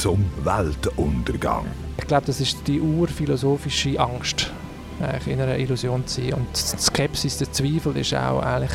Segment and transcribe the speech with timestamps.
[0.00, 1.66] zum Weltuntergang.
[1.98, 4.50] Ich glaube, das ist die urphilosophische Angst
[5.26, 6.34] in einer Illusion zu sein.
[6.34, 8.72] Und die Skepsis, der Zweifel ist auch eigentlich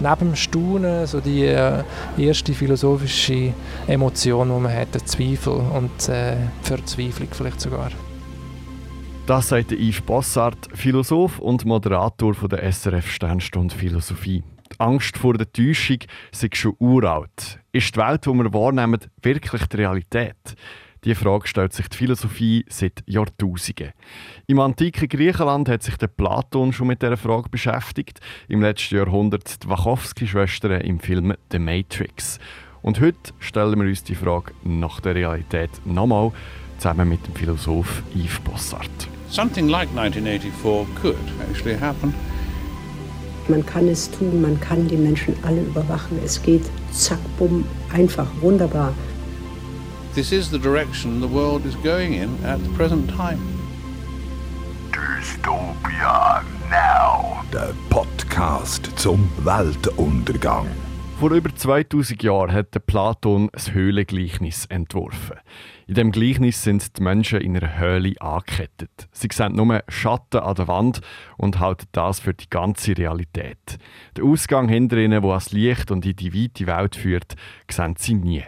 [0.00, 1.84] neben dem Staunen so die äh,
[2.18, 3.54] erste philosophische
[3.86, 7.90] Emotion, die man hat, der Zweifel und äh, Verzweiflung vielleicht sogar.
[9.26, 14.42] Das sagt Yves Bossart, Philosoph und Moderator von der SRF Sternstunde Philosophie.
[14.72, 15.98] Die Angst vor der Täuschung
[16.32, 17.60] sei schon uralt.
[17.74, 20.36] Ist die Welt, die wir wahrnehmen, wirklich die Realität?
[21.02, 23.90] Diese Frage stellt sich die Philosophie seit Jahrtausenden.
[24.46, 28.20] Im antiken Griechenland hat sich der Platon schon mit dieser Frage beschäftigt.
[28.46, 32.38] Im letzten Jahrhundert die Wachowski-Schwestern im Film The Matrix.
[32.80, 36.30] Und heute stellen wir uns die Frage nach der Realität nochmal
[36.78, 39.08] zusammen mit dem Philosoph Yves Bossart.
[39.30, 41.16] Something like 1984 could
[41.50, 42.14] actually happen.
[43.48, 46.18] Man kann es tun, man kann die Menschen alle überwachen.
[46.24, 48.94] Es geht zack, bumm, einfach, wunderbar.
[50.14, 53.38] This is the direction the world is going in at the present time.
[54.92, 57.42] Dystopia Now.
[57.52, 60.66] Der Podcast zum Weltuntergang.
[61.24, 65.38] Vor über 2000 Jahren hat der Platon ein Höhlengleichnis entworfen.
[65.86, 69.08] In dem Gleichnis sind die Menschen in einer Höhle angekettet.
[69.10, 71.00] Sie sehen nur Schatten an der Wand
[71.38, 73.78] und halten das für die ganze Realität.
[74.18, 77.36] Der Ausgang hinter ihnen, wo das Licht und in die weite Welt führt,
[77.70, 78.44] sehen sie nie.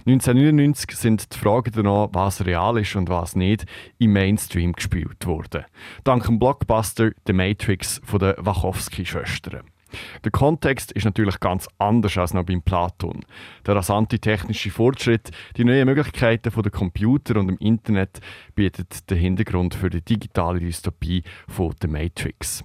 [0.00, 3.64] 1999 sind die Fragen danach, was real ist und was nicht,
[3.96, 5.64] im Mainstream gespielt worden.
[6.04, 9.71] Dank dem Blockbuster The Matrix von den Wachowski-Schwestern.
[10.24, 13.24] Der Kontext ist natürlich ganz anders als noch beim Platon.
[13.66, 18.20] Der rasante technische Fortschritt, die neuen Möglichkeiten von der Computer und dem Internet
[18.54, 22.64] bietet den Hintergrund für die digitale Dystopie von The Matrix.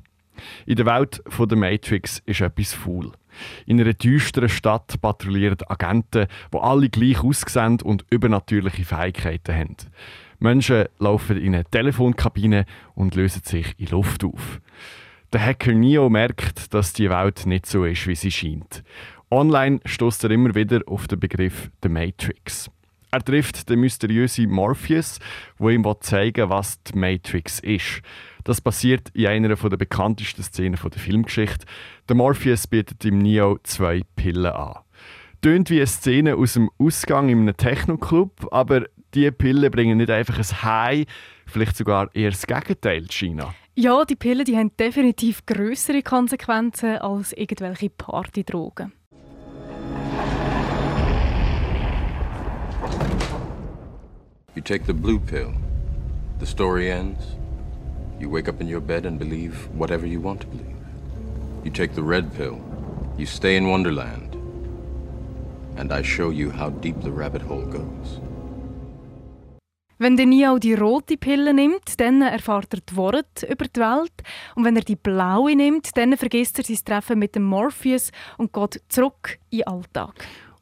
[0.65, 3.11] In der Welt von der Matrix ist etwas faul.
[3.65, 9.75] In einer düsteren Stadt patrouillieren Agenten, die alle gleich aussehen und übernatürliche Fähigkeiten haben.
[10.39, 12.65] Menschen laufen in eine Telefonkabine
[12.95, 14.61] und lösen sich in Luft auf.
[15.33, 18.81] Der Hacker Neo merkt, dass die Welt nicht so ist, wie sie scheint.
[19.29, 22.71] Online stößt er immer wieder auf den Begriff The Matrix.
[23.11, 25.19] Er trifft den mysteriösen Morpheus,
[25.57, 28.01] wo ihm zeigen will, was die Matrix ist.
[28.45, 31.65] Das passiert in einer der bekanntesten Szenen der Filmgeschichte.
[32.07, 34.75] Der Morpheus bietet ihm Neo zwei Pillen an.
[35.41, 40.09] Tönt wie eine Szene aus dem Ausgang in einem Techno-Club, aber diese Pillen bringen nicht
[40.09, 41.05] einfach ein High,
[41.45, 43.53] vielleicht sogar eher das Gegenteil, China.
[43.79, 48.91] Ja, die Pillen die haben definitiv größere Konsequenzen als irgendwelche Partydrogen.
[54.55, 55.53] You take the blue pill.
[56.39, 57.37] The story ends.
[58.19, 60.75] You wake up in your bed and believe whatever you want to believe.
[61.63, 62.59] You take the red pill.
[63.15, 64.35] You stay in Wonderland.
[65.77, 68.19] And I show you how deep the rabbit hole goes.
[69.99, 74.13] Wenn der Neo die rote Pille nimmt, dann erfahrt er die Worte über die Welt.
[74.55, 78.53] Und wenn er die blaue nimmt, dann vergisst er sein Treffen mit dem Morpheus und
[78.53, 80.13] geht zurück in den Alltag.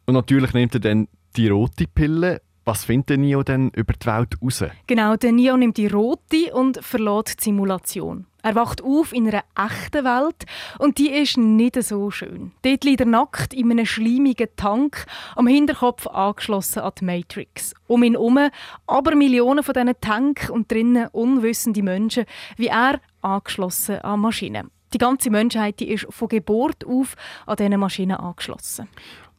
[0.06, 4.08] Und natürlich nimmt er dann die rote Pille was findet der Neo denn über die
[4.08, 4.64] Welt raus?
[4.88, 8.26] Genau, der Neo nimmt die rote und verlässt die Simulation.
[8.46, 10.46] Er wacht auf in einer echten Welt
[10.78, 12.52] und die ist nicht so schön.
[12.62, 17.74] Dort liegt er nackt in einem schleimigen Tank, am Hinterkopf angeschlossen an die Matrix.
[17.88, 18.38] Um ihn herum
[18.86, 22.26] aber Millionen von diesen Tanks und drinnen unwissende Menschen,
[22.56, 24.70] wie er angeschlossen an Maschinen.
[24.94, 27.16] Die ganze Menschheit die ist von Geburt auf
[27.48, 28.88] an diesen Maschinen angeschlossen.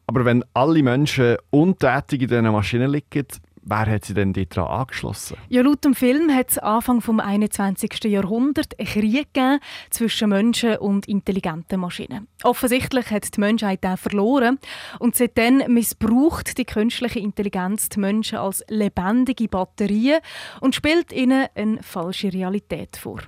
[0.07, 3.25] Aber wenn alle Menschen untätig in diesen Maschinen liegen,
[3.69, 5.35] Wer hat sie denn daran angeschlossen?
[5.49, 8.05] Ja, laut dem Film hat es Anfang des 21.
[8.05, 12.29] Jahrhunderts einen Krieg gegeben zwischen Menschen und intelligenten Maschinen.
[12.43, 14.57] Offensichtlich hat die Menschheit den verloren
[14.99, 20.21] und seitdem missbraucht die künstliche Intelligenz die Menschen als lebendige Batterien
[20.61, 23.19] und spielt ihnen eine falsche Realität vor.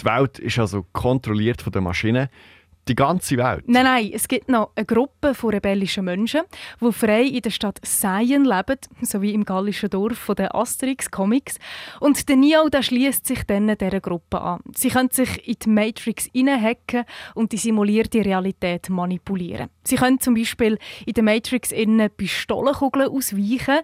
[0.00, 2.28] Die Welt ist also kontrolliert von den Maschinen.
[2.88, 3.64] Die ganze Welt?
[3.66, 6.40] Nein, nein, es gibt noch eine Gruppe von rebellischen Menschen,
[6.80, 11.58] die frei in der Stadt Seien leben, so wie im gallischen Dorf der Asterix-Comics.
[12.00, 14.60] Und der Neo schließt sich dann dieser Gruppe an.
[14.74, 17.04] Sie können sich in die Matrix hineinhacken
[17.34, 19.68] und die simulierte Realität manipulieren.
[19.84, 23.80] Sie können zum Beispiel in der Matrix innen Pistolenkugeln ausweichen.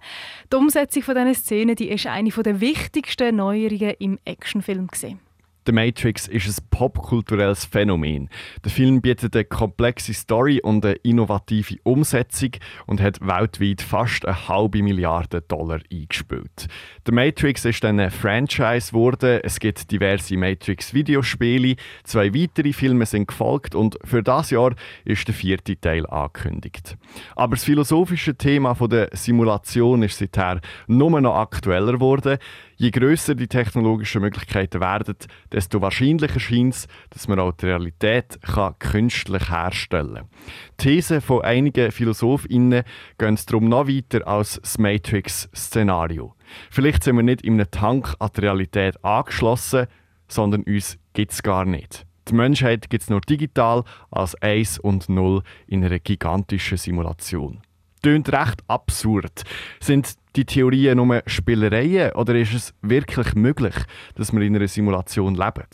[0.50, 4.86] Die Umsetzung von dieser Szene die ist eine der wichtigsten Neuerungen im Actionfilm.
[4.86, 5.23] Gewesen.
[5.66, 8.28] The Matrix ist ein popkulturelles Phänomen.
[8.62, 12.50] Der Film bietet eine komplexe Story und eine innovative Umsetzung
[12.86, 16.66] und hat weltweit fast eine halbe Milliarde Dollar eingespielt.
[17.06, 19.40] The Matrix ist dann ein Franchise geworden.
[19.42, 21.76] Es gibt diverse Matrix-Videospiele.
[22.02, 24.74] Zwei weitere Filme sind gefolgt und für das Jahr
[25.06, 26.98] ist der vierte Teil angekündigt.
[27.36, 32.36] Aber das philosophische Thema der Simulation ist seither nur noch aktueller geworden.
[32.76, 35.16] Je grösser die technologischen Möglichkeiten werden,
[35.52, 40.28] desto wahrscheinlicher scheint es, dass man auch die Realität kann künstlich herstellen kann.
[40.76, 42.82] Thesen von einigen PhilosophInnen
[43.18, 46.34] gehen darum noch weiter als das Matrix-Szenario.
[46.70, 49.86] Vielleicht sind wir nicht in einem Tank an die Realität angeschlossen,
[50.28, 52.06] sondern uns gibt es gar nicht.
[52.28, 57.60] Die Menschheit gibt es nur digital als 1 und 0 in einer gigantischen Simulation.
[58.02, 59.44] Tönt recht absurd.
[59.80, 63.74] Sind die Theorien nur Spielereien oder ist es wirklich möglich,
[64.14, 65.64] dass wir in einer Simulation leben?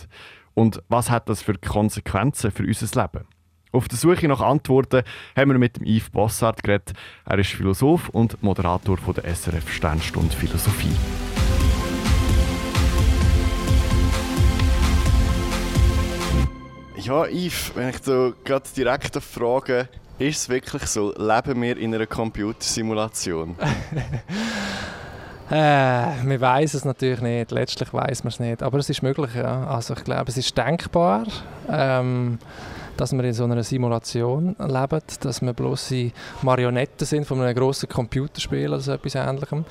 [0.54, 3.26] Und was hat das für Konsequenzen für unser Leben?
[3.72, 5.02] Auf der Suche nach Antworten
[5.36, 6.92] haben wir mit dem Yves Bossart geredet.
[7.24, 10.90] Er ist Philosoph und Moderator von der SRF Sternstunde Philosophie.
[16.96, 19.88] Ja, Yves, wenn ich so gerade direkt frage,
[20.20, 23.56] ist es wirklich so, leben wir in einer Computersimulation?
[25.50, 27.50] äh, wir weiß es natürlich nicht.
[27.50, 28.62] Letztlich weiß man es nicht.
[28.62, 29.66] Aber es ist möglich, ja.
[29.66, 31.26] Also ich glaube, es ist denkbar,
[31.70, 32.38] ähm,
[32.98, 36.10] dass wir in so einer Simulation leben, dass wir bloße
[36.42, 39.64] Marionetten sind von einem grossen Computerspiel oder so etwas Ähnlichem.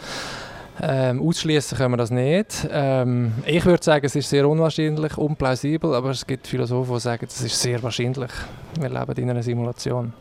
[0.81, 2.67] Ähm, ausschließen können wir das nicht.
[2.71, 7.27] Ähm, ich würde sagen, es ist sehr unwahrscheinlich, unplausibel, aber es gibt Philosophen, die sagen,
[7.29, 8.31] es ist sehr wahrscheinlich.
[8.79, 10.13] Wir leben in einer Simulation.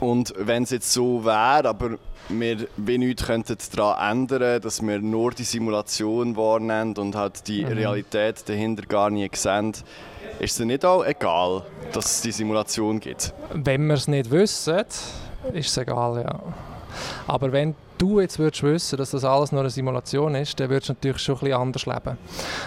[0.00, 1.98] Und wenn es jetzt so wäre, aber
[2.28, 7.64] wir wie nichts könnten daran ändern, dass wir nur die Simulation wahrnehmen und halt die
[7.64, 7.72] mhm.
[7.72, 9.72] Realität dahinter gar nicht sehen,
[10.38, 11.62] ist es nicht auch egal,
[11.92, 13.32] dass es die Simulation gibt?
[13.52, 14.84] Wenn wir es nicht wissen,
[15.52, 16.40] ist es egal, ja.
[17.26, 20.88] Aber wenn du jetzt würdest wissen, dass das alles nur eine Simulation ist, dann würdest
[20.88, 22.18] du natürlich schon ein bisschen anders leben.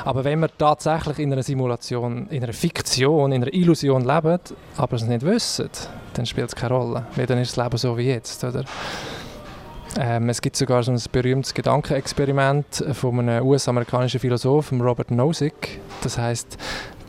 [0.06, 4.40] Aber wenn wir tatsächlich in einer Simulation, in einer Fiktion, in einer Illusion leben,
[4.78, 5.70] aber es nicht wissen,
[6.14, 7.06] dann spielt es keine Rolle.
[7.16, 8.64] Weil dann ist das Leben so wie jetzt, oder?
[10.00, 15.82] Ähm, es gibt sogar so ein berühmtes Gedankenexperiment von einem US-amerikanischen Philosophen, Robert Nozick.
[16.02, 16.58] Das heißt,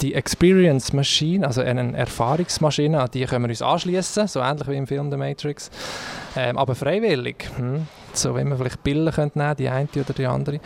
[0.00, 4.77] die Experience Machine, also eine Erfahrungsmaschine, an die können wir uns anschließen, so ähnlich wie
[4.77, 5.71] im Film The Matrix,
[6.37, 7.49] ähm, aber freiwillig.
[7.56, 7.87] Hm?
[8.15, 10.61] So, wenn wir vielleicht Bilder nehmen, die eine oder die andere.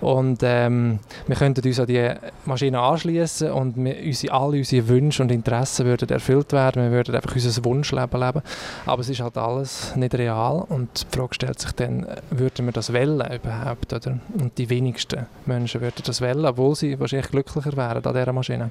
[0.00, 0.98] Und ähm,
[1.28, 2.10] wir könnten uns an die
[2.44, 6.82] Maschine anschließen und wir, unsere, alle unsere Wünsche und Interessen würden erfüllt werden.
[6.82, 8.42] Wir würden einfach unser Wunschleben leben.
[8.84, 12.72] Aber es ist halt alles nicht real und die Frage stellt sich dann, würden wir
[12.72, 13.92] das wählen überhaupt?
[13.92, 14.18] Oder?
[14.36, 18.67] Und die wenigsten Menschen würden das wählen, obwohl sie wahrscheinlich glücklicher wären an dieser Maschine.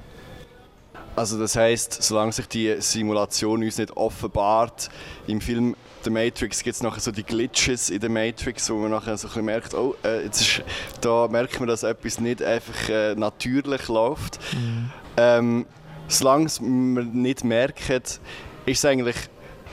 [1.16, 4.88] Also das heißt, solange sich die Simulation uns nicht offenbart,
[5.26, 5.74] im Film
[6.04, 9.28] The Matrix gibt es nachher so die Glitches in der Matrix, wo man nachher so
[9.34, 10.62] ein merkt, oh, äh, jetzt ist,
[11.00, 14.38] da merkt man, dass etwas nicht einfach äh, natürlich läuft.
[14.54, 14.90] Mhm.
[15.16, 15.66] Ähm,
[16.06, 18.20] solange man nicht merkt, ist
[18.66, 19.16] es eigentlich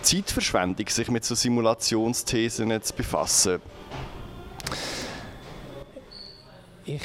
[0.02, 3.62] Zeitverschwendung, sich mit so Simulationsthesen zu befassen.
[6.86, 7.02] Ich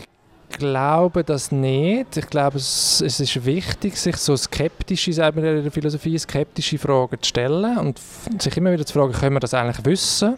[0.60, 2.16] glaube das nicht.
[2.16, 6.78] Ich glaube, es, es ist wichtig, sich so skeptische, sagen wir in der Philosophie, skeptische
[6.78, 8.00] Fragen zu stellen und
[8.38, 10.36] sich immer wieder zu fragen, können wir das eigentlich wissen?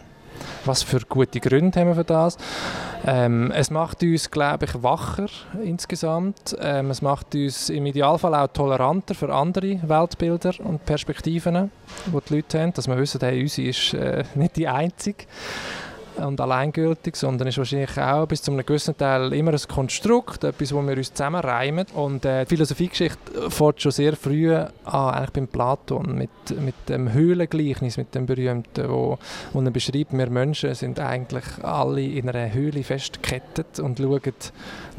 [0.65, 2.37] Was für gute Gründe haben wir für das?
[3.05, 5.27] Ähm, es macht uns, glaube ich, wacher
[5.63, 6.55] insgesamt.
[6.59, 11.69] Ähm, es macht uns im Idealfall auch toleranter für andere Weltbilder und Perspektiven,
[12.07, 15.25] die die Leute haben, dass wir wissen, hey, unsere ist äh, nicht die einzige
[16.17, 20.73] und alleingültig, sondern ist wahrscheinlich auch bis zu einem gewissen Teil immer ein Konstrukt, etwas,
[20.73, 21.85] wo wir uns zusammenreimen.
[21.93, 27.11] Und äh, die Philosophiegeschichte fährt schon sehr früh an, eigentlich beim Platon, mit, mit dem
[27.11, 29.17] Höhlengleichnis, mit dem berühmten, wo,
[29.53, 34.21] wo er beschreibt, wir Menschen sind eigentlich alle in einer Höhle festgekettet und schauen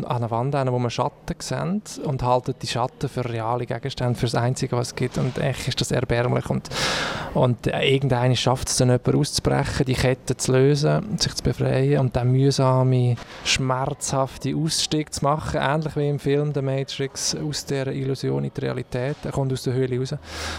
[0.02, 4.18] an einer Wand an, wo wir Schatten sehen und halten die Schatten für reale Gegenstände,
[4.18, 5.18] für das Einzige, was es gibt.
[5.18, 6.48] Und echt ist das erbärmlich.
[6.50, 6.68] Und,
[7.34, 12.00] und äh, irgendeiner schafft es dann, jemanden auszubrechen, die Kette zu lösen sich zu befreien
[12.00, 17.88] und dann mühsame, schmerzhafte Ausstieg zu machen, ähnlich wie im Film The Matrix, aus der
[17.88, 19.16] Illusion in die Realität.
[19.24, 20.14] Er kommt aus der Höhle raus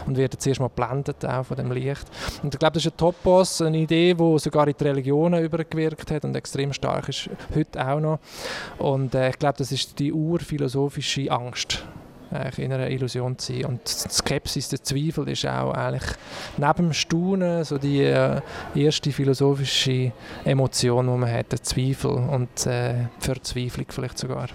[0.06, 2.06] und wird zuerst mal geblendet auch von dem Licht.
[2.44, 6.12] Und ich glaube, das ist ein Topos, eine Idee, die sogar in die Religionen übergewirkt
[6.12, 8.20] hat und extrem stark ist, heute auch noch.
[8.78, 11.84] Und äh, ich glaube, das ist die urphilosophische Angst
[12.58, 13.66] in einer Illusion zu sein.
[13.66, 16.04] Und die Skepsis, der Zweifel ist auch eigentlich
[16.58, 18.42] neben dem Staunen so die äh,
[18.76, 20.12] erste philosophische
[20.44, 24.48] Emotion, die man hat, der Zweifel und äh, Verzweiflung vielleicht sogar.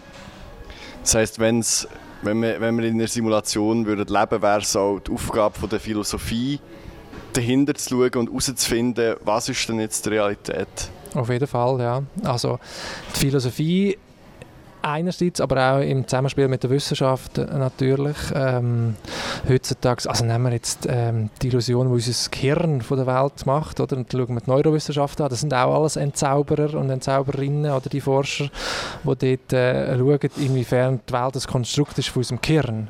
[1.02, 1.88] Das heisst, wenn's,
[2.22, 5.68] wenn, wir, wenn wir in einer Simulation würden leben wäre es auch die Aufgabe von
[5.68, 6.60] der Philosophie,
[7.32, 10.68] dahinter zu schauen und herauszufinden, was ist denn jetzt die Realität?
[11.14, 12.02] Auf jeden Fall, ja.
[12.24, 12.58] Also
[13.14, 13.98] die Philosophie
[14.82, 18.16] einerseits, aber auch im Zusammenspiel mit der Wissenschaft natürlich.
[18.34, 18.96] Ähm,
[19.48, 23.80] heutzutage, also nehmen wir jetzt ähm, die Illusion, die unser Gehirn von der Welt macht,
[23.80, 23.96] oder?
[23.96, 28.00] Und schauen wir die Neurowissenschaft an, das sind auch alles Entzauberer und Entzauberinnen oder die
[28.00, 28.50] Forscher,
[29.04, 32.88] die dort äh, schauen, inwiefern die Welt das Konstrukt ist von unserem Gehirn.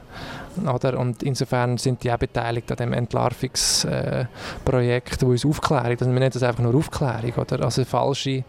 [0.73, 0.99] Oder?
[0.99, 6.13] Und insofern sind die auch beteiligt an dem Entlarvungsprojekt, äh, wo uns Aufklärung, also wir
[6.13, 7.65] nennen das einfach nur Aufklärung, oder?
[7.65, 8.45] also falsche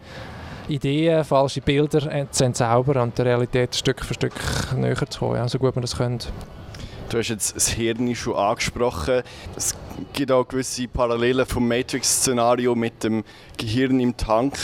[0.68, 4.34] Ideen, falsche Bilder zu entzaubern und der Realität Stück für Stück
[4.76, 6.28] näher zu kommen, ja, so gut man das könnte.
[7.08, 9.22] Du hast jetzt das Hirn schon angesprochen.
[9.54, 9.74] Es
[10.14, 13.22] gibt auch gewisse Parallelen vom Matrix-Szenario mit dem
[13.58, 14.56] Gehirn im Tank.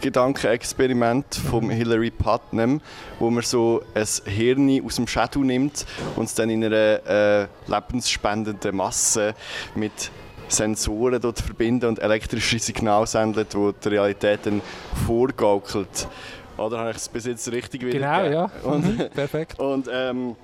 [0.00, 2.80] Gedankenexperiment von Hilary Putnam,
[3.18, 5.86] wo man so ein Hirn aus dem Schädel nimmt
[6.16, 9.34] und es dann in einer äh, lebensspendenden Masse
[9.74, 10.10] mit
[10.48, 14.62] Sensoren dort verbinden und elektrische Signale sendet, die die Realität dann
[15.06, 16.08] vorgaukelt.
[16.56, 18.50] Oder habe ich es bis jetzt richtig Genau, ja.
[18.62, 19.58] Und, mhm, Perfekt.
[19.58, 20.36] Und ähm,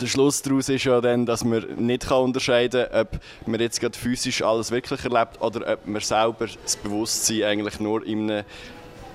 [0.00, 3.96] der Schluss daraus ist ja dann, dass man nicht unterscheiden kann, ob man jetzt gerade
[3.96, 8.44] physisch alles wirklich erlebt oder ob man selber das Bewusstsein eigentlich nur in einem,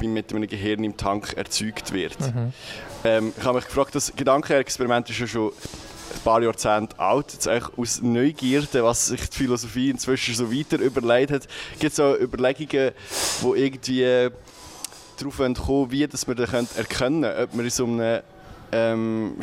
[0.02, 2.20] mit einem Gehirn im Tank erzeugt wird.
[2.22, 2.54] Mhm.
[3.04, 5.52] Ähm, ich habe mich gefragt, das Gedankenexperiment ist ja schon
[6.14, 11.32] ein paar Jahrzehnte alt, jetzt aus Neugierde, was sich die Philosophie inzwischen so weiter überlegt
[11.32, 11.48] hat,
[11.80, 12.92] gibt es auch Überlegungen,
[13.42, 14.30] die irgendwie
[15.18, 18.22] darauf kommen, wie dass man dann erkennen können, ob man in so einem
[18.72, 19.36] ähm,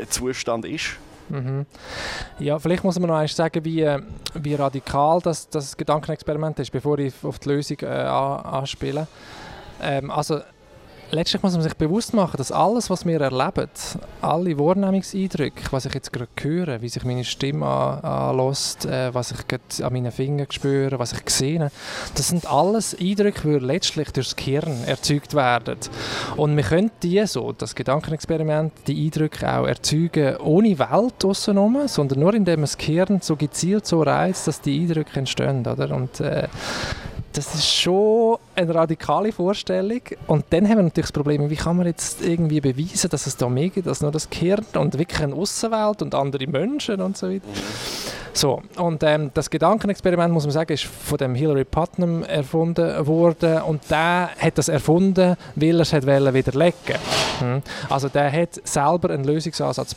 [0.00, 0.96] äh, Zustand ist.
[1.28, 1.66] Mhm.
[2.38, 4.00] Ja, vielleicht muss man noch einmal sagen, wie, äh,
[4.34, 9.06] wie radikal das, das Gedankenexperiment ist, bevor ich auf die Lösung äh, anspiele.
[9.82, 10.40] Ähm, also
[11.10, 13.68] letztlich muss man sich bewusst machen, dass alles, was wir erleben,
[14.20, 19.84] alle Wahrnehmungseindrücke, was ich jetzt gerade höre, wie sich meine Stimme anlässt, äh, was ich
[19.84, 21.70] an meinen Fingern spüre, was ich sehe,
[22.14, 25.78] das sind alles Eindrücke, die letztlich durch das Gehirn erzeugt werden.
[26.36, 32.20] Und wir können die so, das Gedankenexperiment, die Eindrücke auch erzeugen, ohne Welt außenrum, sondern
[32.20, 35.66] nur indem man das Gehirn so gezielt so reizt, dass die Eindrücke entstehen.
[35.66, 35.94] Oder?
[35.94, 36.48] Und, äh,
[37.38, 40.00] das ist schon eine radikale Vorstellung.
[40.26, 43.36] Und dann haben wir natürlich das Problem, wie kann man jetzt irgendwie beweisen, dass es
[43.36, 47.16] da mehr gibt als nur das Gehirn und wirklich eine Außenwelt und andere Menschen und
[47.16, 47.46] so weiter.
[48.32, 53.62] So, und ähm, das Gedankenexperiment, muss man sagen, ist von dem Hilary Putnam erfunden worden
[53.62, 56.96] und der hat das erfunden, weil er es widerlegen
[57.38, 57.62] hm?
[57.88, 59.94] Also der hat selber einen Lösungsansatz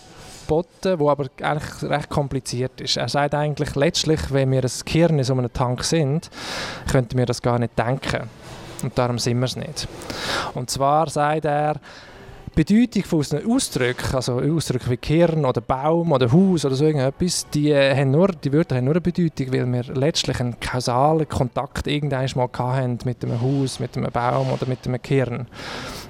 [0.51, 2.98] geboten, wo aber eigentlich recht kompliziert ist.
[2.98, 6.29] Er sagt eigentlich, letztlich, wenn wir ein Gehirn in so einem Tank sind,
[6.91, 8.29] könnten wir das gar nicht denken.
[8.84, 9.88] Und darum sind wir es nicht.
[10.53, 11.75] Und zwar sagt er,
[12.53, 17.48] Bedeutung von unseren Ausdrücken, also Ausdrücke wie Kern oder Baum oder Haus oder so irgendetwas,
[17.53, 21.29] die, äh, haben nur, die Wörter haben nur eine Bedeutung, weil wir letztlich einen kausalen
[21.29, 25.48] Kontakt irgendwann mal hatten mit einem Haus, mit einem Baum oder mit einem Kern.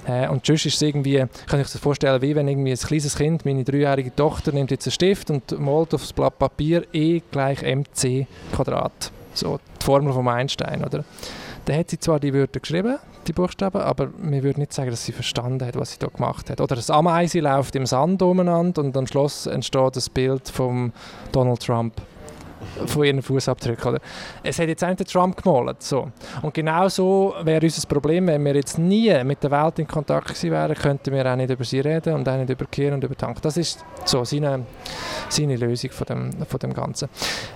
[0.04, 3.14] Äh, und sonst ist es irgendwie, kann ich mir vorstellen, wie wenn irgendwie ein kleines
[3.14, 7.20] Kind, meine dreijährige Tochter, nimmt jetzt einen Stift und malt auf das Blatt Papier E
[7.30, 9.12] gleich mc Quadrat.
[9.34, 11.04] So die Formel von Einstein, oder?
[11.64, 15.04] Dann hat sie zwar die Wörter geschrieben, die Buchstaben, aber wir würden nicht sagen, dass
[15.04, 16.60] sie verstanden hat, was sie da gemacht hat.
[16.60, 20.92] Oder das Ameise läuft im Sand umeinander und am Schluss entsteht das Bild von
[21.32, 21.94] Donald Trump
[22.86, 23.98] von ihren Fußabdrücken.
[24.42, 25.82] Es hat jetzt einen Trump gemalt.
[25.82, 26.10] So.
[26.42, 30.28] Und genau so wäre unser Problem, wenn wir jetzt nie mit der Welt in Kontakt
[30.28, 33.04] gewesen wären, könnten wir auch nicht über sie reden und auch nicht über Kehr und
[33.04, 33.42] über Tank.
[33.42, 34.64] Das ist so seine,
[35.28, 37.08] seine Lösung von dem, von dem Ganzen.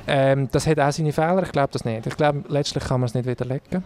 [0.07, 2.07] Ähm, das hat auch seine Fehler, ich glaube das nicht.
[2.07, 3.85] Ich glaube, letztlich kann man es nicht widerlegen.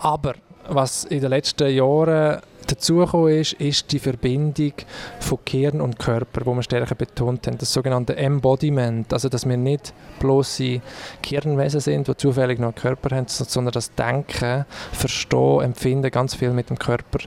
[0.00, 0.34] Aber
[0.68, 2.40] was in den letzten Jahren
[2.70, 4.72] dazugekommen ist, ist die Verbindung
[5.18, 9.56] von Kern und Körper, wo wir stärker betont haben, das sogenannte Embodiment, also dass wir
[9.56, 10.80] nicht bloße
[11.22, 16.50] Kernwesen sind, die zufällig noch einen Körper haben, sondern das Denken, Verstehen, Empfinden ganz viel
[16.50, 17.20] mit dem Körper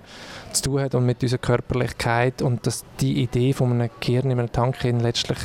[0.54, 4.40] zu tun hat und mit unserer Körperlichkeit und dass die Idee von einem Kern in
[4.40, 5.40] einem Tank letztlich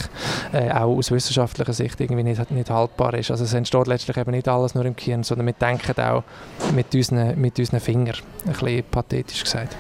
[0.53, 3.31] äh, auch aus wissenschaftlicher Sicht irgendwie nicht, nicht haltbar ist.
[3.31, 6.25] Also es entsteht letztlich eben nicht alles nur im Kern, sondern wir denken auch
[6.75, 9.77] mit unseren, mit unseren Fingern, ein bisschen pathetisch gesagt.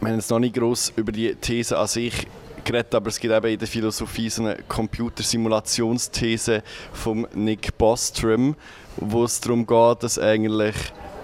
[0.00, 2.26] Wir haben jetzt noch nicht gross über die These an sich
[2.64, 6.62] geredet, aber es gibt eben in der Philosophie so eine Computersimulationsthese
[6.92, 8.56] von Nick Bostrom,
[8.96, 10.74] wo es darum geht, dass eigentlich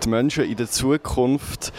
[0.02, 1.72] die Menschen in der Zukunft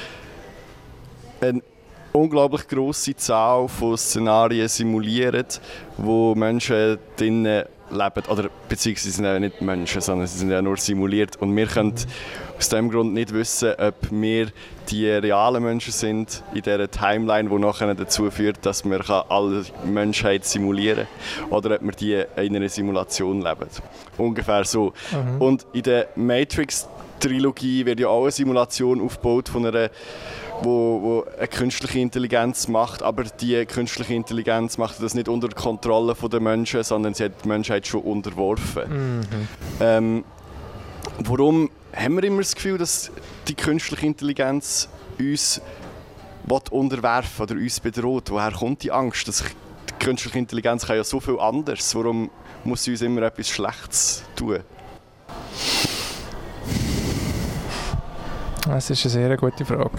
[1.42, 1.64] eine
[2.12, 5.62] unglaublich große Zahl von Szenarien simuliert,
[5.98, 10.78] wo Menschen drinnen leben, oder beziehungsweise sind ja nicht Menschen, sondern sie sind ja nur
[10.78, 11.38] simuliert.
[11.38, 11.96] Und wir können
[12.57, 14.48] aus dem Grund nicht wissen, ob wir
[14.89, 20.45] die realen Menschen sind in dieser Timeline, die nachher dazu führt, dass wir alle Menschheit
[20.45, 21.07] simulieren
[21.39, 23.67] kann oder ob wir die in einer Simulation leben.
[24.17, 24.93] Ungefähr so.
[25.12, 25.41] Mhm.
[25.41, 29.89] Und in der Matrix-Trilogie wird ja auch eine Simulation aufgebaut von einer
[30.62, 36.15] wo, wo eine künstliche Intelligenz macht, aber die künstliche Intelligenz macht das nicht unter Kontrolle
[36.31, 39.19] der Menschen, sondern sie hat die Menschheit schon unterworfen.
[39.19, 39.48] Mhm.
[39.81, 40.24] Ähm,
[41.19, 43.12] warum haben wir immer das Gefühl, dass
[43.48, 45.62] die künstliche Intelligenz uns
[46.72, 48.30] unterwerfen oder uns bedroht?
[48.30, 49.28] Woher kommt die Angst?
[49.28, 51.96] Das, die künstliche Intelligenz kann ja so viel anders.
[51.96, 52.30] Warum
[52.64, 54.60] muss sie uns immer etwas Schlechtes tun?
[58.66, 59.98] Das ist eine sehr gute Frage.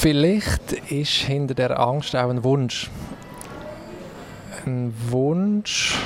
[0.00, 2.90] Vielleicht ist hinter der Angst auch ein Wunsch.
[4.64, 5.96] Ein Wunsch,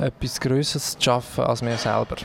[0.00, 2.16] etwas Größeres zu schaffen als mir selber.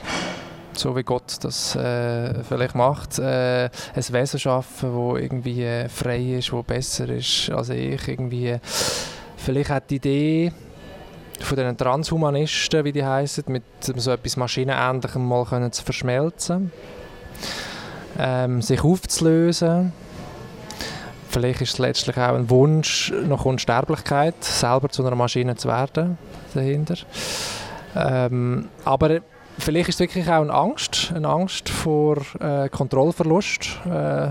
[0.73, 3.17] So wie Gott das äh, vielleicht macht.
[3.19, 8.07] Äh, ein Wesen schaffen, das irgendwie äh, frei ist, das besser ist als ich.
[8.07, 8.57] Irgendwie.
[9.37, 10.51] Vielleicht hat die Idee
[11.39, 16.71] von den Transhumanisten, wie die heißen, mit so etwas Maschinenähnlichem mal können zu verschmelzen,
[18.17, 19.93] ähm, sich aufzulösen
[21.35, 26.17] vielleicht ist es letztlich auch ein Wunsch nach Unsterblichkeit, selber zu einer Maschine zu werden
[26.53, 26.95] dahinter.
[27.95, 29.21] Ähm, aber
[29.57, 34.29] vielleicht ist es wirklich auch eine Angst, eine Angst vor äh, Kontrollverlust, äh,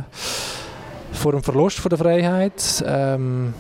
[1.13, 2.85] vor dem Verlust von der Freiheit.
[2.87, 3.55] Ähm,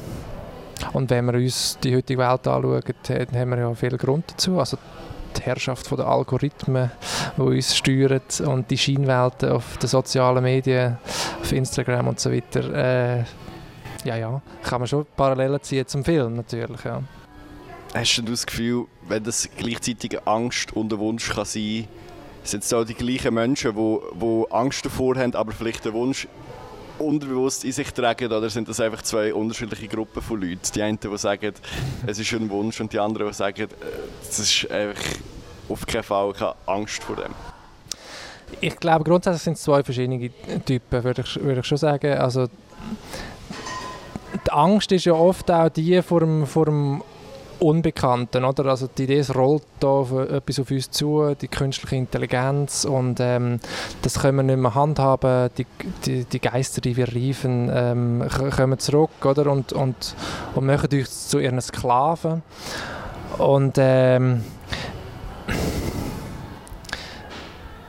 [0.92, 4.58] und wenn wir uns die heutige Welt anschauen, dann haben wir ja viel Grund dazu.
[4.58, 4.76] Also
[5.36, 6.90] die Herrschaft der Algorithmen,
[7.36, 10.98] die uns steuern und die Scheinwelten auf den sozialen Medien,
[11.40, 12.72] auf Instagram und so weiter.
[12.72, 13.24] Äh,
[14.04, 17.00] ja, ja, kann man schon Parallelen ziehen zum Film natürlich, ja.
[17.94, 21.86] Hast du das Gefühl, wenn das gleichzeitig Angst und ein Wunsch kann sein
[22.44, 26.28] sind es auch die gleichen Menschen, die, Angst davor haben, aber vielleicht den Wunsch
[26.98, 30.60] unterbewusst in sich tragen, oder sind das einfach zwei unterschiedliche Gruppen von Leuten?
[30.74, 31.52] Die einen, die sagen,
[32.06, 33.68] es ist ein Wunsch, und die anderen, die sagen,
[34.22, 35.02] es ist einfach
[35.68, 37.32] auf keinen Fall keine Angst vor dem?
[38.60, 40.30] Ich glaube, grundsätzlich sind es zwei verschiedene
[40.64, 42.18] Typen, würde ich, würde ich schon sagen.
[42.18, 42.48] Also,
[44.46, 47.02] die Angst ist ja oft auch die vor dem, vor dem
[47.60, 48.66] Unbekannten, oder?
[48.66, 53.60] Also die Idee, es rollt da etwas auf uns zu, die künstliche Intelligenz und ähm,
[54.02, 55.66] das können wir nicht mehr handhaben, die,
[56.04, 59.50] die, die Geister, die wir riefen, ähm, kommen zurück, oder?
[59.50, 60.14] Und, und,
[60.54, 62.42] und machen uns zu ihren Sklaven
[63.38, 64.42] und ähm,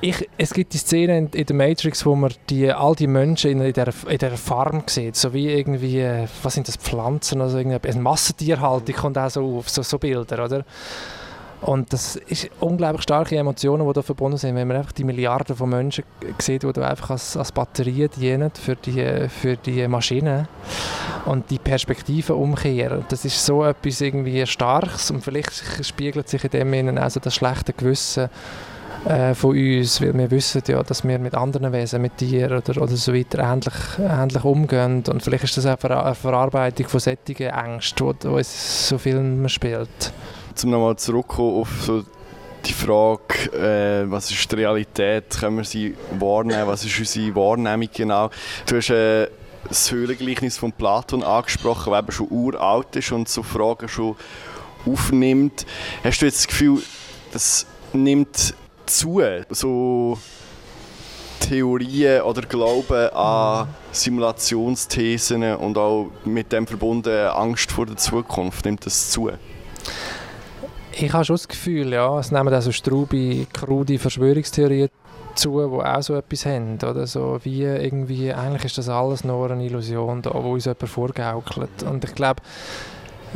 [0.05, 3.51] ich, es gibt die Szene in, in, der Matrix, wo man die, all die Menschen
[3.51, 7.41] in, in, der, in der Farm sieht, so wie irgendwie, äh, was sind das, Pflanzen,
[7.41, 10.63] also irgendwie, eine Massentierhaltung kommt auch so auf, so, so Bilder, oder?
[11.61, 15.55] Und das ist unglaublich starke Emotionen, die da verbunden sind, wenn man einfach die Milliarden
[15.55, 16.03] von Menschen
[16.37, 20.47] sieht, die einfach als, als Batterie dienen für die, für die Maschinen
[21.25, 23.05] und die Perspektive umkehren.
[23.09, 27.33] Das ist so etwas irgendwie Starkes und vielleicht spiegelt sich in dem auch so das
[27.33, 28.29] schlechte Gewissen
[29.05, 32.81] äh, von uns, weil wir wissen ja, dass wir mit anderen Wesen, mit Tieren oder,
[32.81, 37.35] oder so weiter ähnlich, ähnlich umgehen und vielleicht ist das auch eine Verarbeitung von solchen
[37.35, 40.13] Ängsten, die uns so viel spielt.
[40.63, 42.03] Um nochmal zurückzukommen auf so
[42.65, 47.89] die Frage, äh, was ist die Realität, können wir sie wahrnehmen, was ist unsere Wahrnehmung
[47.93, 48.31] genau.
[48.65, 49.27] Du hast äh,
[49.67, 54.15] das Höhlengleichnis von Platon angesprochen, das eben schon uralt ist und so Fragen schon
[54.85, 55.65] aufnimmt.
[56.03, 56.81] Hast du jetzt das Gefühl,
[57.31, 58.55] das nimmt
[58.85, 60.17] zu, so
[61.39, 68.85] Theorien oder Glauben an Simulationsthesen und auch mit dem verbunden Angst vor der Zukunft, nimmt
[68.85, 69.29] das zu?
[70.91, 74.89] Ich habe schon das Gefühl, ja, es nehmen also Strubi, krude Verschwörungstheorien
[75.35, 76.75] zu, die auch so etwas haben.
[76.75, 77.05] Oder?
[77.05, 81.83] So wie irgendwie, eigentlich ist das alles nur eine Illusion, da, wo uns jemand vorgaukelt.
[81.83, 82.41] Und ich glaube,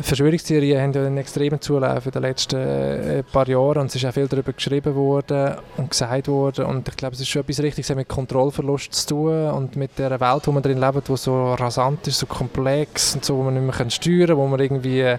[0.00, 4.04] Verschwörungstheorien haben ja einen extremen Zulauf in den letzten äh, paar Jahren und es ist
[4.06, 7.60] auch viel darüber geschrieben worden und gesagt worden und ich glaube, es ist schon etwas
[7.60, 11.54] Richtiges mit Kontrollverlust zu tun und mit der Welt, wo man drin lebt, die so
[11.54, 15.00] rasant ist, so komplex und so, wo man nicht mehr steuern kann, wo man irgendwie
[15.00, 15.18] äh,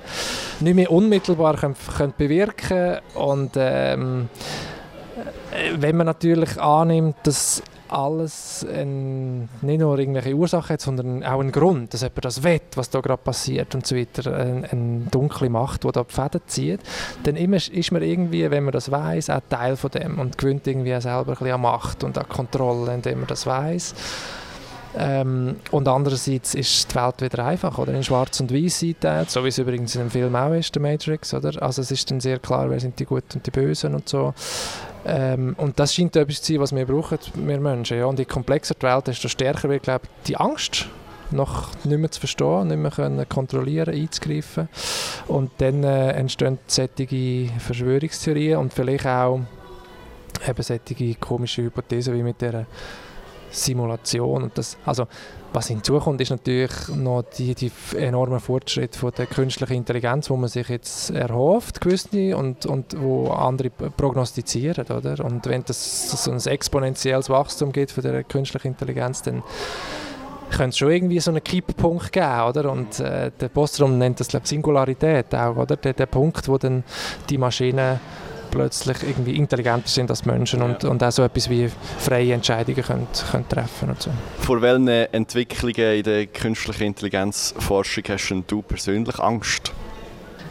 [0.60, 4.29] nicht mehr unmittelbar können, können bewirken und ähm,
[5.51, 11.39] äh, wenn man natürlich annimmt, dass alles ein, nicht nur irgendwelche Ursachen hat, sondern auch
[11.39, 14.99] einen Grund, dass jemand das will, was da gerade passiert und so weiter, eine, eine
[15.12, 16.80] dunkle Macht, die da die Fäden zieht,
[17.23, 20.67] dann immer, ist man irgendwie, wenn man das weiß, auch Teil von dem und gewinnt
[20.67, 23.95] irgendwie selber ein an Macht und an Kontrolle, indem man das weiß.
[24.97, 27.93] Ähm, und andererseits ist die Welt wieder einfach, oder?
[27.93, 30.82] In schwarz und weiß eingeteilt, so wie es übrigens in dem Film auch ist, der
[30.82, 31.62] Matrix, oder?
[31.62, 34.34] Also es ist dann sehr klar, wer sind die Guten und die Bösen und so.
[35.05, 37.97] Ähm, und das scheint etwas zu sein, was wir brauchen, wir Menschen.
[37.97, 38.05] Ja?
[38.05, 40.87] Und je komplexer die Welt ist, desto stärker wird, glaube die Angst
[41.31, 44.69] noch nicht mehr zu verstehen, nicht mehr können kontrollieren, einzugreifen.
[45.27, 49.39] Und dann äh, entstehen solche Verschwörungstheorien und vielleicht auch
[50.47, 52.65] eben solche komische Hypothesen wie mit der
[53.51, 54.43] Simulation.
[54.43, 55.07] Und das, also,
[55.53, 60.49] was hinzukommt, ist natürlich noch die, die enorme Fortschritt von der künstlichen Intelligenz, wo man
[60.49, 64.85] sich jetzt erhofft, gewisse, und, und wo andere prognostizieren.
[64.87, 65.23] Oder?
[65.23, 69.43] Und wenn das so ein exponentielles Wachstum gibt von der künstlichen Intelligenz, dann
[70.51, 72.71] könnte es schon irgendwie so einen Kipppunkt geben, oder?
[72.71, 75.77] Und äh, der Postrom nennt das, glaube Singularität auch, oder?
[75.77, 76.83] Der, der Punkt, wo dann
[77.29, 77.99] die Maschinen
[78.51, 80.65] plötzlich irgendwie intelligenter sind als Menschen ja.
[80.65, 84.11] und, und auch so etwas wie freie Entscheidungen können, können treffen und so.
[84.39, 89.71] Vor welchen Entwicklungen in der künstlichen Intelligenzforschung hast du persönlich Angst?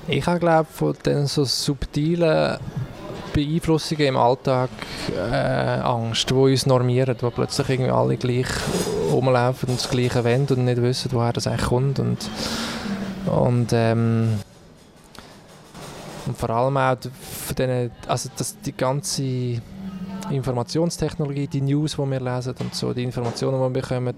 [0.08, 2.58] Ich habe glaube von den so subtilen
[3.32, 4.70] Beeinflussungen im Alltag
[5.16, 8.48] äh, Angst, die uns normieren, wo plötzlich irgendwie alle gleich
[9.10, 12.18] rumlaufen und das Gleiche wollen und nicht wissen, woher das eigentlich kommt und,
[13.26, 14.40] und ähm,
[16.30, 19.60] und vor allem auch von denen, also dass die ganze
[20.30, 24.14] Informationstechnologie, die News, die wir lesen und so, die Informationen, die wir bekommen,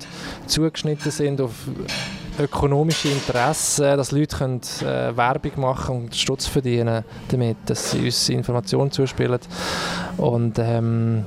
[0.46, 1.55] zugeschnitten sind auf
[2.38, 8.29] ökonomische Interessen, dass Leute können, äh, Werbung machen und Stutz verdienen damit, dass sie uns
[8.29, 9.40] Informationen zuspielen.
[10.18, 11.25] Und ähm,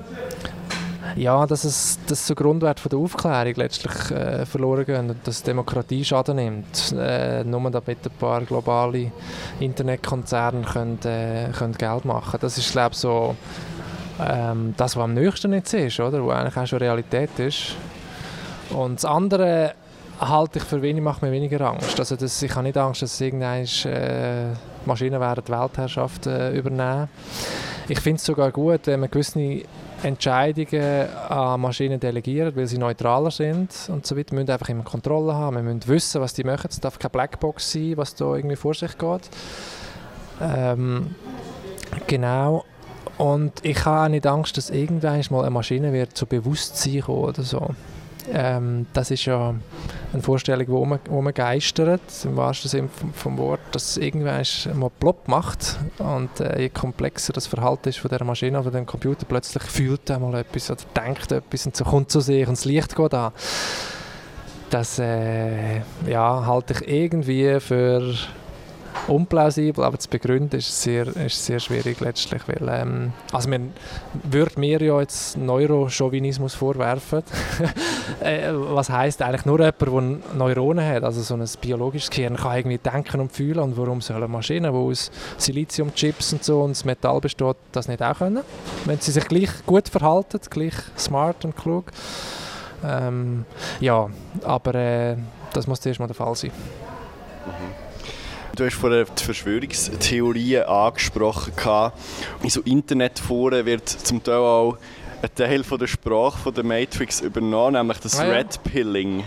[1.15, 5.43] ja, dass, es, dass so Grundwert von der Aufklärung letztlich äh, verloren gehen und dass
[5.43, 6.93] Demokratie Schaden nimmt.
[6.97, 9.11] Äh, nur damit ein paar globale
[9.59, 13.35] Internetkonzerne können, äh, können Geld machen Das ist, glaube ich, so
[14.19, 16.25] ähm, das, was am nächsten jetzt ist, oder?
[16.25, 17.75] was eigentlich auch schon Realität ist.
[18.71, 19.73] Und das andere
[20.19, 21.99] halte ich für wenig, macht mir weniger Angst.
[21.99, 24.53] Also das, ich habe nicht Angst, dass irgendeine äh,
[24.85, 27.09] Maschinen die Weltherrschaft äh, übernehmen.
[27.87, 29.63] Ich finde es sogar gut, wenn man gewisse
[30.03, 34.31] Entscheidungen an Maschinen delegieren, weil sie neutraler sind und so weiter.
[34.31, 36.67] Wir müssen einfach immer Kontrolle haben, wir müssen wissen, was die machen.
[36.69, 39.29] Es darf keine Blackbox sein, was da irgendwie vor sich geht.
[40.41, 41.15] Ähm,
[42.07, 42.65] genau.
[43.17, 47.23] Und ich habe auch nicht Angst, dass irgendwann mal eine Maschine wird zu Bewusstsein kommen
[47.23, 47.69] oder so.
[48.31, 49.55] Ähm, das ist ja
[50.13, 55.27] eine Vorstellung, die um, umgeistert, im wahrsten Sinne vom, vom Wort, dass irgendwann mal plopp
[55.27, 59.63] macht und äh, je komplexer das Verhalten ist von der Maschine oder dem Computer, plötzlich
[59.63, 62.95] fühlt er mal etwas oder denkt etwas und so kommt zu sich und das Licht
[62.95, 63.31] geht an.
[64.69, 68.13] Das äh, ja, halte ich irgendwie für
[69.07, 73.73] unplausibel, aber zu begründen ist sehr, ist sehr schwierig letztlich, weil ähm, also man
[74.23, 77.23] würde mir ja jetzt Neurochauvinismus vorwerfen,
[78.21, 82.57] äh, was heißt eigentlich nur jemand, der Neuronen hat, also so ein biologisches Gehirn kann
[82.57, 86.85] irgendwie denken und fühlen und warum sollen Maschinen, die aus Siliziumchips und so und das
[86.85, 88.43] Metall besteht, das nicht auch können,
[88.85, 91.91] wenn sie sich gleich gut verhalten, gleich smart und klug.
[92.83, 93.45] Ähm,
[93.79, 94.09] ja,
[94.43, 95.15] aber äh,
[95.53, 96.51] das muss zuerst mal der Fall sein.
[97.45, 97.84] Mhm.
[98.55, 101.91] Du hast vorher die Verschwörungstheorien angesprochen.
[102.41, 104.77] In so Internetforen wird zum Teil auch
[105.21, 108.33] ein Teil von der Sprache von der Matrix übernommen, nämlich das ah, ja.
[108.33, 109.23] Red Pilling.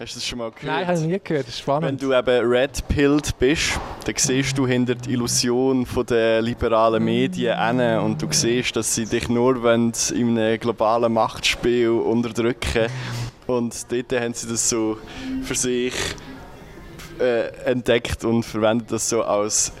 [0.00, 0.64] Hast du das schon mal gehört?
[0.64, 1.46] Nein, habe ich nie gehört.
[1.46, 2.00] Das ist spannend.
[2.00, 7.58] Wenn du eben red pilled bist, dann siehst du hinter die Illusion der liberalen Medien
[7.58, 9.92] hin und du siehst, dass sie dich nur in
[10.38, 12.86] einem globalen Machtspiel unterdrücken.
[13.46, 14.96] Und dort haben sie das so
[15.42, 15.92] für sich
[17.20, 19.72] äh, entdeckt und verwendet das so als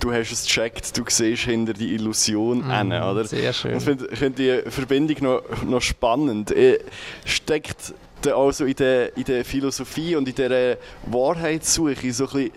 [0.00, 3.24] du hast es gecheckt, du siehst hinter die Illusion mm, hin, oder?
[3.24, 3.72] Sehr schön.
[3.72, 6.50] Und ich finde find die Verbindung noch, noch spannend.
[6.50, 6.80] Äh,
[7.24, 7.94] steckt
[8.26, 10.76] also in der, in der Philosophie und in dieser
[11.06, 12.50] Wahrheitssuche so ein,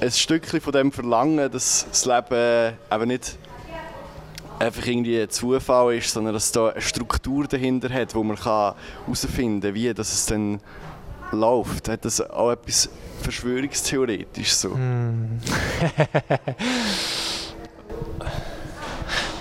[0.00, 3.38] ein Stückchen von dem Verlangen, dass das Leben eben nicht
[4.58, 8.36] einfach irgendwie ein Zufall ist, sondern dass es da eine Struktur dahinter hat, wo man
[8.36, 10.60] herausfinden kann, wie das es dann
[11.34, 11.88] läuft.
[11.88, 12.88] Hat das auch etwas
[13.22, 14.70] verschwörungstheoretisch so?
[14.70, 15.40] Mm.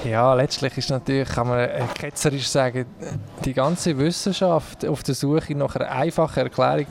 [0.09, 2.85] ja, letztlich ist natürlich, kann man ketzerisch sagen,
[3.43, 6.87] die ganze Wissenschaft auf der Suche nach einer einfachen Erklärung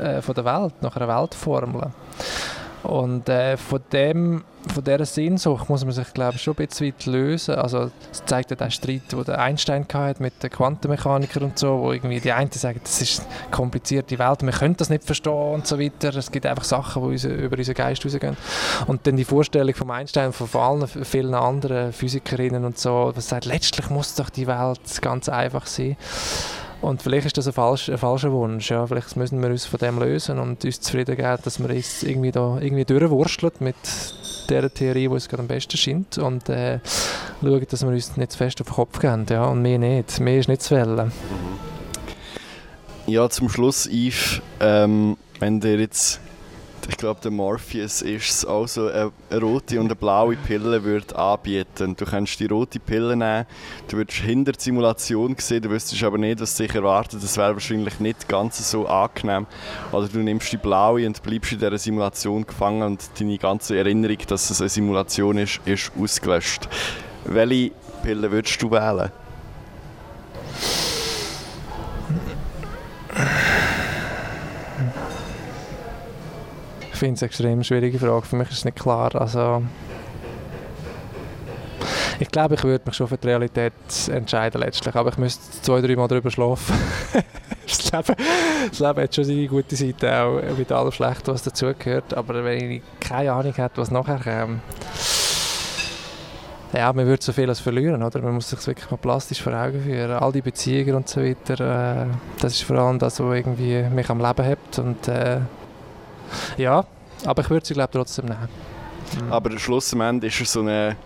[0.00, 1.90] äh, von der Welt, nach einer Weltformel.
[2.82, 6.94] Und äh, von, dem, von dieser Sehnsucht muss man sich glaube ich, schon ein bisschen
[7.06, 7.54] lösen.
[7.56, 11.92] Also, das zeigt ja der Streit, den Einstein hatte mit den Quantenmechanikern und so, wo
[11.92, 15.66] irgendwie die einen sagen, das ist eine komplizierte Welt, wir können das nicht verstehen und
[15.66, 16.14] so weiter.
[16.14, 18.36] Es gibt einfach Sachen, die über unseren Geist rausgehen.
[18.86, 23.28] Und dann die Vorstellung von Einstein und von allen vielen anderen Physikerinnen und so, was
[23.28, 25.96] sagt, letztlich muss doch die Welt ganz einfach sein.
[26.82, 28.70] Und vielleicht ist das ein, falsch, ein falscher Wunsch.
[28.70, 28.86] Ja.
[28.86, 32.32] Vielleicht müssen wir uns von dem lösen und uns zufrieden geben, dass wir uns irgendwie,
[32.32, 33.76] da, irgendwie durchwursteln mit
[34.48, 36.80] der Theorie, die uns gerade am besten scheint und äh,
[37.40, 39.24] schauen, dass wir uns nicht zu fest auf den Kopf geben.
[39.30, 39.46] Ja.
[39.46, 40.18] Und mehr nicht.
[40.18, 41.12] Mehr ist nicht zu wählen.
[43.06, 46.20] Ja, zum Schluss, Yves, ähm, wenn dir jetzt
[46.88, 51.94] ich glaube, der Morpheus ist es also eine rote und eine blaue Pille würde anbieten.
[51.96, 53.46] Du kannst die rote Pille nehmen,
[53.88, 57.22] du würdest hinter die Simulation sehen, du wüsstest aber nicht, was sich erwartet.
[57.22, 59.46] Das wäre wahrscheinlich nicht ganz so angenehm.
[59.92, 64.18] Oder du nimmst die blaue und bleibst in dieser Simulation gefangen und deine ganze Erinnerung,
[64.26, 66.68] dass es eine Simulation ist, ist ausgelöscht.
[67.24, 69.12] Welche Pille würdest du wählen?
[77.02, 78.24] Finde es eine extrem schwierige Frage.
[78.24, 79.12] Für mich ist es nicht klar.
[79.16, 79.60] Also,
[82.20, 83.72] ich glaube, ich würde mich schon für die Realität
[84.08, 86.76] entscheiden letztlich, aber ich müsste zwei, drei Mal darüber schlafen.
[87.66, 88.16] das, Leben,
[88.70, 92.14] das Leben hat schon seine gute Seite, auch mit allem Schlechten, was dazugehört.
[92.14, 94.60] Aber wenn ich keine Ahnung hätte, was nachher kommt,
[96.72, 98.22] ja, man würde so vieles verlieren, oder?
[98.22, 100.12] Man muss sich wirklich mal plastisch vor Augen führen.
[100.12, 102.06] All die Beziehungen und so weiter, äh,
[102.40, 105.40] das ist vor allem das, was irgendwie mich am Leben hat und äh,
[106.56, 106.84] ja,
[107.24, 108.48] aber ich würde sie glaube trotzdem nehmen.
[109.20, 109.32] Mhm.
[109.32, 110.96] Aber schlussendlich ist es so eine,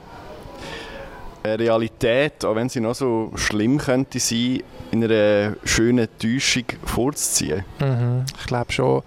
[1.54, 7.64] Realität, auch wenn sie noch so schlimm könnte sein, in einer schönen Täuschung vorzuziehen.
[7.78, 8.24] Mhm.
[8.38, 9.02] Ich glaube schon,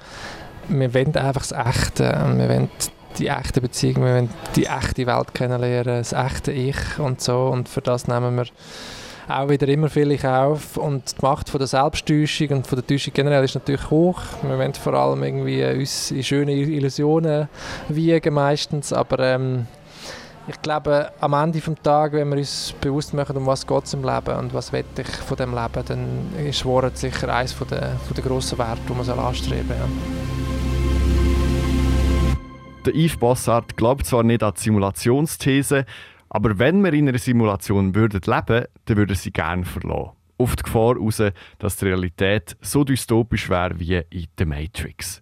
[0.70, 2.04] wir wollen einfach das Echte.
[2.36, 2.70] Wir wollen
[3.18, 7.48] die echte Beziehung, wir wollen die echte Welt kennenlernen, das echte Ich und so.
[7.48, 8.46] Und für das nehmen wir
[9.30, 10.78] auch wieder immer viel in Kauf.
[10.78, 14.20] Und die Macht von der Selbsttäuschung und von der Täuschung generell ist natürlich hoch.
[14.42, 17.48] Wir wollen vor allem irgendwie uns in schöne Illusionen
[17.90, 19.68] wiegen meistens, aber ähm,
[20.48, 23.94] ich glaube, am Ende des Tages, wenn wir uns bewusst machen, um was geht es
[23.94, 27.98] im Leben und was will ich von dem Leben, dann ist Wort sicher eines der,
[28.16, 29.78] der grossen Werte, die man anstreben soll.
[29.78, 29.86] Ja.
[32.86, 35.86] Der Yves Bossart glaubt zwar nicht an die Simulationsthese,
[36.30, 40.12] aber wenn wir in einer Simulation würden leben dann würden sie gerne verlassen.
[40.38, 41.22] Auf die Gefahr raus,
[41.58, 45.22] dass die Realität so dystopisch wäre wie in The Matrix.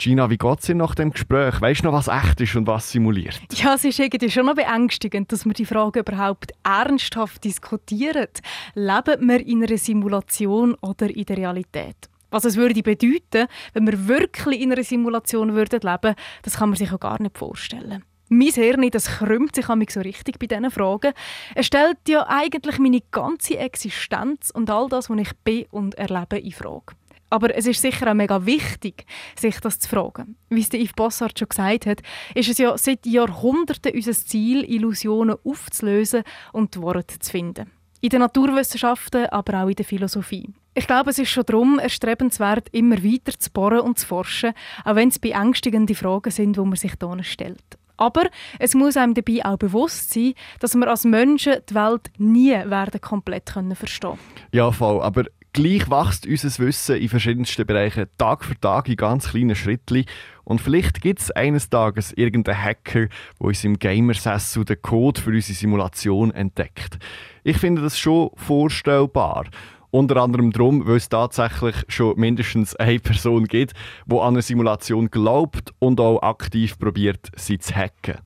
[0.00, 1.60] Gina, wie geht es dir nach dem Gespräch?
[1.60, 3.38] Weißt du noch, was echt ist und was simuliert?
[3.52, 8.28] Ja, es ist irgendwie schon noch beängstigend, dass wir die Frage überhaupt ernsthaft diskutieren.
[8.74, 12.08] Leben wir in einer Simulation oder in der Realität?
[12.30, 16.78] Was es würde bedeuten, wenn wir wirklich in einer Simulation würden leben, das kann man
[16.78, 18.02] sich auch gar nicht vorstellen.
[18.32, 21.14] Mein Hirn, das krümmt sich so richtig bei diesen Fragen.
[21.56, 26.38] Es stellt ja eigentlich meine ganze Existenz und all das, was ich bin und erlebe,
[26.38, 26.94] in Frage.
[27.28, 29.04] Aber es ist sicher auch mega wichtig,
[29.36, 30.36] sich das zu fragen.
[30.48, 32.02] Wie es Yves Bossart schon gesagt hat,
[32.36, 37.72] ist es ja seit Jahrhunderten unser Ziel, Illusionen aufzulösen und die Worte zu finden.
[38.00, 40.48] In den Naturwissenschaften, aber auch in der Philosophie.
[40.74, 44.52] Ich glaube, es ist schon darum erstrebenswert, immer weiter zu bohren und zu forschen,
[44.84, 47.79] auch wenn es beängstigende Fragen sind, die man sich hier stellt.
[48.00, 52.52] Aber es muss einem dabei auch bewusst sein, dass wir als Menschen die Welt nie
[52.52, 54.18] werden komplett können verstehen
[54.52, 55.02] Ja, voll.
[55.02, 60.06] Aber gleich wächst unser Wissen in verschiedensten Bereichen Tag für Tag in ganz kleinen Schritten.
[60.44, 63.08] Und vielleicht gibt es eines Tages irgendeinen Hacker, der
[63.38, 66.98] uns im Gamersessel den Code für unsere Simulation entdeckt.
[67.44, 69.44] Ich finde das schon vorstellbar.
[69.90, 73.74] Unter anderem darum, weil es tatsächlich schon mindestens eine Person gibt,
[74.06, 78.20] die an eine Simulation glaubt und auch aktiv probiert, sie zu hacken.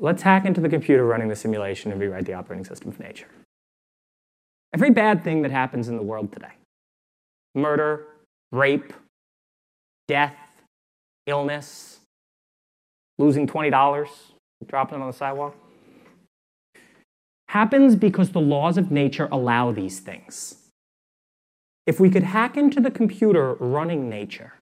[0.00, 3.26] Let's hack into the computer running the simulation and rewrite the operating system of nature.
[4.72, 6.52] Every bad thing that happens in the world today
[7.54, 8.06] murder,
[8.52, 8.92] rape,
[10.06, 10.36] death,
[11.26, 12.00] illness,
[13.18, 14.08] losing $20,
[14.66, 15.56] dropping it on the sidewalk
[17.48, 20.67] happens because the laws of nature allow these things.
[21.88, 24.52] If we could hack into the computer running nature,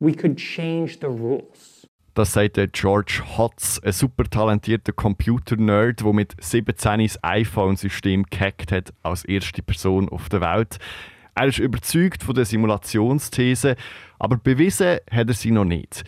[0.00, 1.88] we could change the rules.
[2.14, 8.94] Das sagt George Hotz, ein super talentierter Computer-Nerd, der mit 17 das iPhone-System gehackt hat
[9.02, 10.78] als erste Person auf der Welt.
[11.34, 13.74] Er ist überzeugt von der Simulationsthese,
[14.20, 16.04] aber bewiesen hat er sie noch nicht.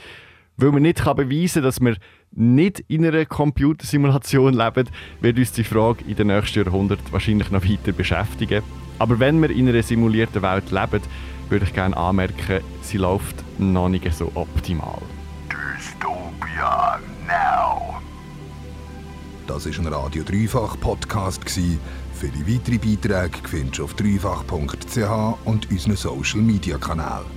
[0.56, 1.96] Weil man nicht beweisen kann, dass wir
[2.30, 4.88] nicht in einer Computersimulation leben,
[5.20, 8.62] wird uns die Frage in den nächsten Jahrhunderten wahrscheinlich noch weiter beschäftigen.
[8.98, 11.02] Aber wenn wir in einer simulierten Welt leben,
[11.48, 15.00] würde ich gerne anmerken, sie läuft noch nicht so optimal.
[15.50, 18.00] Dystopia Now.
[19.46, 25.70] Das ist ein Radio Dreifach Podcast Für die weiteren Beiträge findest du auf dreifach.ch und
[25.70, 27.35] unseren Social Media Kanälen.